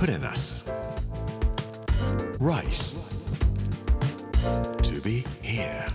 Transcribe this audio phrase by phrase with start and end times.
[0.00, 0.64] Put in us.
[2.38, 2.96] Rice.
[4.80, 5.92] To be here.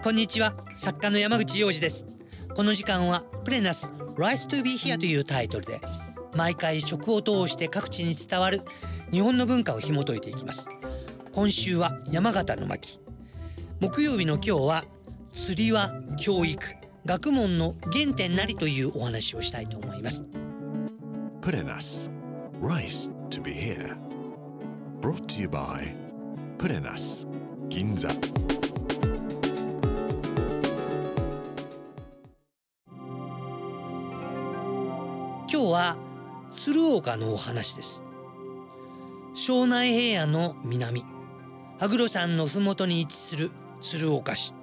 [0.00, 2.06] こんにちは作家の山口洋二です
[2.54, 5.80] この時間はプレナス Rise to be here というタイトルで
[6.36, 8.62] 毎回食を通して各地に伝わる
[9.10, 10.68] 日本の文化を紐解いていきます
[11.32, 13.00] 今週は山形の巻
[13.80, 14.84] 木曜日の今日は
[15.36, 16.58] 釣りは教育
[17.04, 20.24] 学問の原点なりというお話をしたいと思います
[21.76, 22.10] us.
[22.60, 23.96] Rice to be here.
[25.02, 25.92] Brought to you by
[26.90, 27.28] us.
[27.68, 28.08] Ginza.
[35.48, 35.96] 今日は
[36.50, 38.02] 鶴岡のお話です
[39.34, 41.04] 庄内平野の南
[41.78, 43.50] 羽黒山のふもとに位置する
[43.82, 44.54] 鶴岡市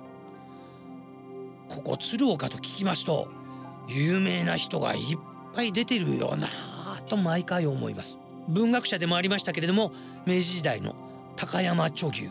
[1.74, 3.28] ここ鶴岡と聞きますと
[3.88, 5.18] 有名な人がいっ
[5.54, 8.20] ぱい出てるよなぁと毎回思います。
[8.48, 9.92] 文学者でもありましたけれども
[10.28, 10.96] 明治時代の
[11.36, 12.30] 高山著牛。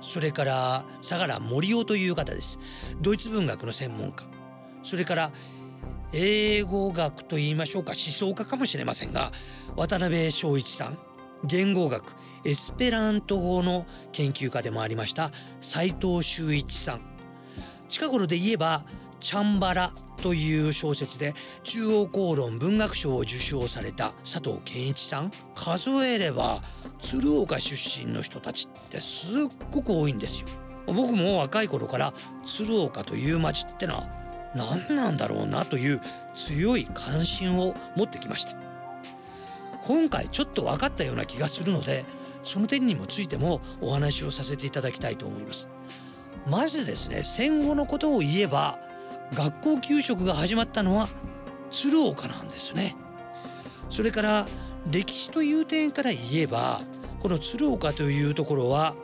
[0.00, 2.58] それから相良森夫という方です。
[3.00, 4.24] ドイツ文学の専門家。
[4.82, 5.32] それから
[6.12, 9.30] 英語学と言いましょうか思想家かもしれませんが
[9.76, 10.98] 渡辺正一さん。
[11.44, 15.30] 言語学エスペラント語の研究家でもありました
[15.60, 17.15] 斉藤修一さん。
[17.88, 18.84] 近頃で言えば
[19.20, 19.92] 「チャンバラ」
[20.22, 25.32] という小説で中央公論文学賞を受賞された佐藤健一さん。
[25.54, 26.62] 数えれば
[27.00, 29.32] 鶴岡出身の人たちってすっ
[29.70, 30.48] ごく多いんですよ。
[30.86, 34.08] 僕も若い頃から鶴岡という町ってのは
[34.54, 36.00] 何なんだろうなという
[36.34, 38.56] 強い関心を持ってきました。
[39.82, 42.04] 今回ちょっと分かったような気がするので
[42.42, 45.68] その点にもついてもお話をさせていただきたいと思います。
[46.46, 48.78] まずですね戦後のことを言えば
[49.34, 51.08] 学校給食が始まったのは
[51.70, 52.96] 鶴岡なんですね。
[53.88, 54.46] それから
[54.90, 56.80] 歴史という点から言えば
[57.18, 58.94] この鶴岡というところは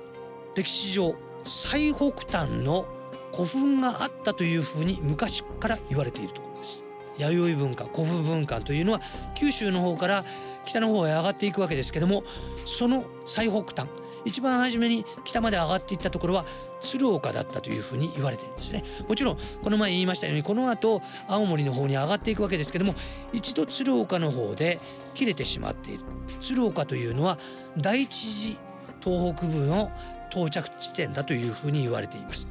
[0.55, 1.15] 歴史上
[1.45, 2.87] 最北端の
[3.33, 6.85] 古墳があったというふうに昔から言われているところです。
[7.19, 9.01] 弥生文化古墳文化というのは
[9.35, 10.25] 九州の方から
[10.65, 12.25] 北の方へ上がっていくわけですけども
[12.65, 13.91] その最北端
[14.25, 16.45] 一番初めに北まで上がっていったところは
[16.81, 18.85] 鶴岡だったというふうに言われているんですね。
[19.09, 22.95] もちろんこの前言いましたようにこの後青森の方に上がっていくわけですけども
[23.33, 24.81] 一度鶴岡の方で
[25.15, 26.05] 切れてしまっている。
[26.41, 27.39] 鶴岡というのは
[27.77, 28.59] 第一次
[29.03, 29.91] 東北部の
[30.31, 32.49] 到着地点だというふうに言われています。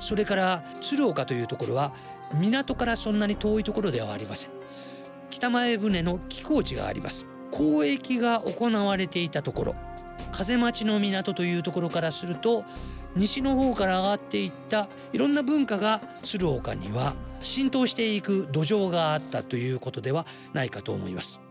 [0.00, 1.92] それから鶴岡というところは
[2.34, 4.50] 港からそんなに遠いところではありません。
[5.30, 7.26] 北前船の寄港地があります。
[7.50, 9.74] 交易が行われていたところ。
[10.38, 12.64] 風町の港というところからすると
[13.16, 21.47] 西の方から上がっていったいろんな文化が鶴岡には浸透していく土壌があったということではないかと思います。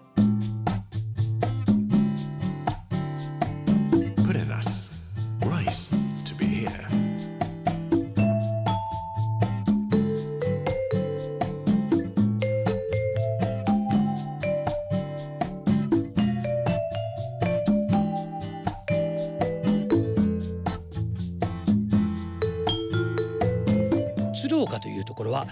[25.17, 25.47] ところは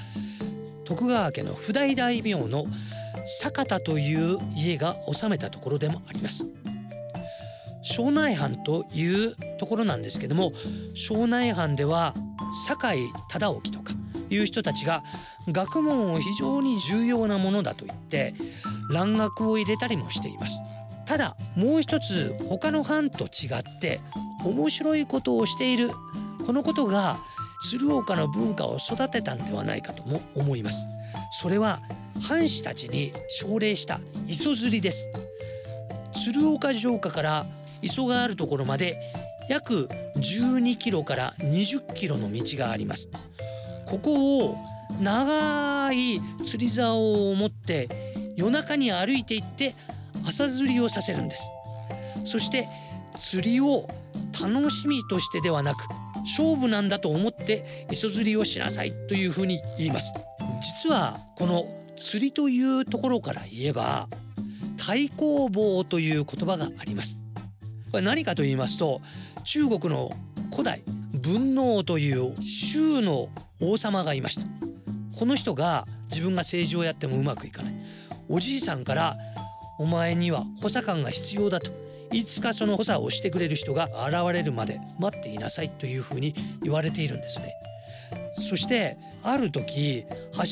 [0.86, 2.68] 徳川家の譜代大名の
[3.42, 6.46] 坂田という家が治めたところでもあります。
[7.82, 10.54] 庄内藩というところなんですけども
[10.94, 12.14] 庄内藩では
[12.68, 13.94] 酒井忠興とか
[14.30, 15.04] いう人たちが
[15.48, 18.36] 学問を非常に重要なものだと言って
[18.92, 20.60] 蘭学を入れたりもしています。
[21.08, 24.00] ただもう一つ他の藩と違って
[24.44, 25.90] 面白いことをしている
[26.46, 27.18] このことが
[27.62, 30.86] 鶴岡の文化を育てたんではないかとも思います。
[31.32, 31.80] それは
[32.22, 35.10] 藩士たちに奨励した磯釣りです。
[36.14, 37.46] 鶴岡城下から
[37.82, 39.14] 磯があるところまで
[39.50, 43.10] 約12キロから20キロの道があります。
[43.86, 44.58] ここを
[45.00, 49.76] 長い釣り竿を持って夜中に歩いていって
[50.28, 51.44] 朝釣りをさせるんです。
[52.26, 52.68] そして
[53.18, 53.88] 釣りを
[54.42, 55.86] 楽しみとしてではなく
[56.26, 60.12] 勝負なんだと思って磯釣りをしなさいというふうに言います。
[60.62, 61.66] 実はこの
[61.98, 64.10] 釣りというところから言えば
[64.78, 67.18] 対抗棒という言葉があります。
[67.92, 69.02] これ何かと言いますと
[69.46, 70.12] 中国の
[70.52, 70.84] 古代
[71.14, 73.30] 文王という州の
[73.62, 74.42] 王様がいました。
[75.18, 77.74] この人が自分が政治をやってもうまくいかない。
[78.28, 79.16] おじいさんから
[79.78, 81.85] お前には補佐官が必要だと。
[82.12, 87.54] いつかその補佐をしてくれる人が現れるまで待っていなさいというふうに言われているんですね
[88.50, 90.06] そしてある時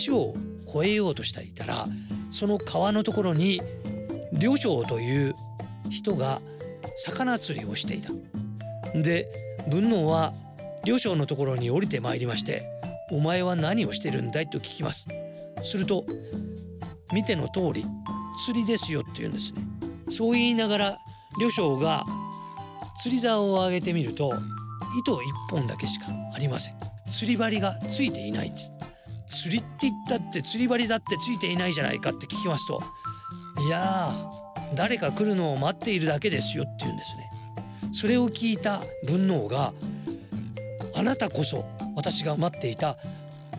[0.06, 0.36] 橋を
[0.68, 1.88] 越えようとしていたら
[2.32, 3.62] その川のところに
[4.34, 5.36] 旅長という
[5.90, 6.42] 人が
[6.98, 8.12] 魚釣りをしていた。
[8.96, 9.28] で
[9.70, 10.34] 文能は
[10.86, 12.64] 旅長のところに降りてまいりまして
[13.12, 15.08] 「お前は何をしてるんだい?」と聞きます。
[15.64, 16.06] すると
[17.14, 17.86] 「見ての通り
[18.46, 19.62] 釣りですよ」って言うんですね。
[20.10, 20.98] そう言いながら
[21.40, 22.06] 旅長が
[22.98, 24.34] 釣り竿を上げてみると
[25.00, 26.76] 糸一本だけしかありません。
[27.10, 28.74] 釣り針がついていないんです。
[29.34, 32.82] 釣りって言ったって釣り針だってついていないじゃないかって聞きますと
[33.66, 34.14] いや
[34.76, 37.30] 誰か来るのを待っているだけですよって言うんですね
[37.94, 39.74] それを聞いた文能が
[40.96, 41.66] あなたこそ
[41.96, 42.98] 私が待っていた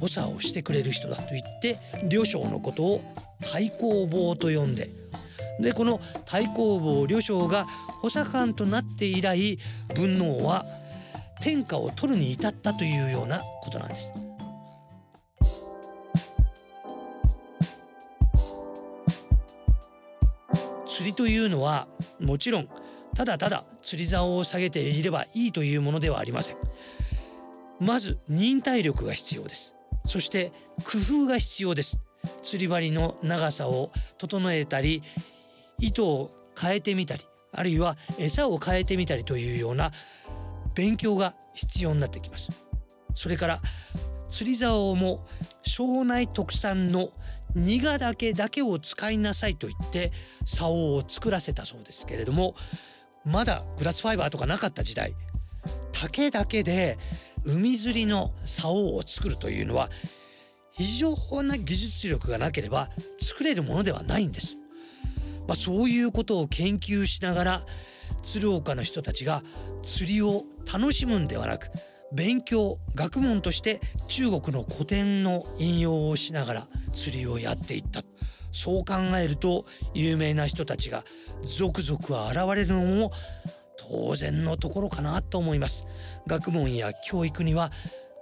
[0.00, 1.78] 補佐をしてくれる人だと言って
[2.08, 3.00] 両将のことを
[3.42, 4.90] 太公望と呼んで
[5.60, 7.64] でこの太公望両将が
[8.02, 9.58] 補佐官となって以来
[9.94, 10.64] 文能は
[11.40, 14.12] 天下を取るに至ったというようなことなんです。
[20.86, 21.88] 釣りというのは
[22.20, 22.68] もちろん
[23.14, 26.56] ただただ釣り竿を下げていればいいというものではありません。
[27.80, 29.74] まず忍耐力が必要です。
[30.06, 30.52] そして
[30.84, 31.98] 工夫が必要です。
[32.42, 35.02] 釣り針の長さを整えたり
[35.78, 37.22] 糸を変えてみたり
[37.52, 39.92] あるいは餌を変えてみたりというような
[40.74, 42.48] 勉強が必要になってきます
[43.14, 43.60] それから
[44.28, 45.26] 釣り竿も
[45.62, 47.10] 庄内特産の
[47.54, 50.10] 苦竹だけを使いなさいと言って
[50.44, 52.56] 竿を作らせたそうですけれども
[53.24, 55.14] まだグラスファイバーとかなかった時代
[55.92, 56.98] 竹だけで
[57.44, 59.88] 海釣りの竿を作るというのは
[60.72, 62.90] 非常な技術力がなければ
[63.20, 64.56] 作れるものではないんです。
[65.46, 67.62] まあ、そういうことを研究しながら
[68.22, 69.42] 鶴岡の人たちが
[69.82, 71.68] 釣りを楽しむんではなく
[72.12, 78.02] 勉強学問として中国の古典の引用をしながら釣りをやっていった
[78.52, 81.02] そう考えると有名な人たちが
[81.42, 83.12] 続々現れるのも
[83.76, 85.84] 当然のところかなと思います。
[86.26, 87.70] 学問や教育には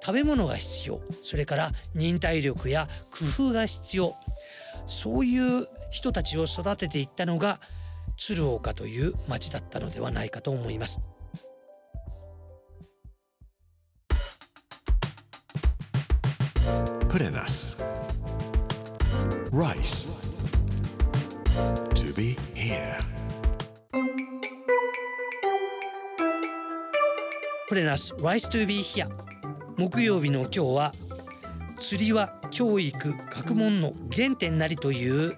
[0.04, 1.00] 食べ物が必要。
[1.22, 4.16] それから忍耐力や工夫が必要。
[4.86, 7.60] そういう人たちを育てていったのが
[8.16, 11.00] 鶴岡という町だったのではないかと思います。
[17.10, 17.78] プレナス
[19.52, 20.08] Rice.
[21.90, 22.98] To be here.
[27.68, 29.10] プレナス Rice to be here.
[29.76, 30.94] 木曜日の今日は
[31.78, 35.36] 釣りは教育学問の原点なりという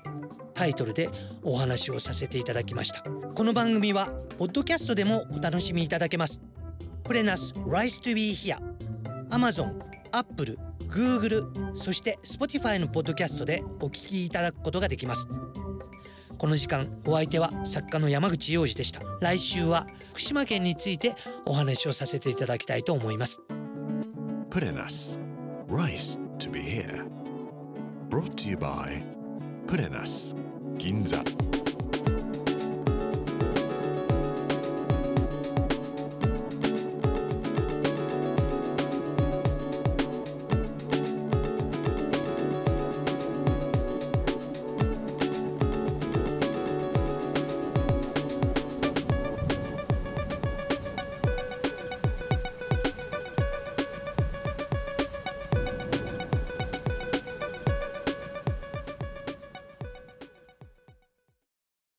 [0.55, 1.11] タイトルで
[1.43, 3.03] お話をさせていただきました。
[3.03, 4.07] この番組は
[4.39, 6.41] ポッドキャストでもお楽しみいただけます。
[7.03, 8.59] プレナス Rice to be here
[9.31, 9.81] Amazon、
[10.13, 10.59] Apple、
[10.89, 15.27] Google そして Spotify のポッドキャストでお聞きいただくことができます。
[16.39, 19.01] この時間お相手は作家の山口洋二でした。
[19.21, 21.15] 来週は福島県について
[21.47, 23.41] お話をさせていただきたいと思います。
[24.51, 25.21] プレナス
[25.69, 27.07] Rice to be here
[28.09, 29.03] Brought to you by
[29.67, 30.37] プレナス
[30.77, 31.19] 銀座